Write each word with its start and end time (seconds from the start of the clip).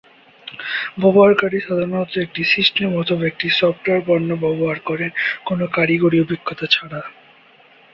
ব্যবহারকারী 0.97 1.57
সাধারণত 1.59 2.11
একটি 2.17 2.41
সিস্টেম 2.53 2.89
অথবা 2.95 3.23
একটি 3.27 3.47
সফটওয়্যার 3.59 4.05
পণ্য 4.07 4.29
ব্যবহার 4.43 4.77
করেন 4.79 5.09
কোন 5.45 5.59
কারিগরি 5.75 6.17
অভিজ্ঞতা 6.21 6.65
ছাড়া। 6.67 7.01